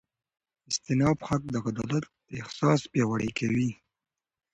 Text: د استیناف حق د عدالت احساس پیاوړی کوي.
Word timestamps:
د 0.03 0.03
استیناف 0.71 1.17
حق 1.29 1.43
د 1.53 1.55
عدالت 1.69 2.05
احساس 2.39 2.79
پیاوړی 2.91 3.29
کوي. 3.39 3.69